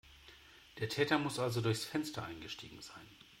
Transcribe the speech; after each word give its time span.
Der 0.79 0.89
Täter 0.89 1.19
muss 1.19 1.37
also 1.37 1.61
durchs 1.61 1.85
Fenster 1.85 2.23
eingestiegen 2.25 2.81
sein. 2.81 3.07